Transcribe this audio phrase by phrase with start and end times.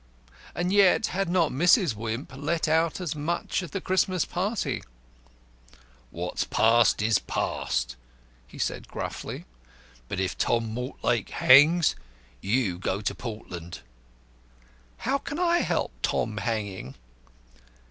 [0.55, 1.93] And yet, had not Mrs.
[1.93, 4.81] Wimp let out as much at the Christmas dinner?
[6.09, 7.95] "What's past is past,"
[8.47, 9.45] he said gruffly.
[10.09, 11.95] "But if Tom Mortlake hangs,
[12.41, 13.81] you go to Portland."
[14.97, 16.95] "How can I help Tom hanging?"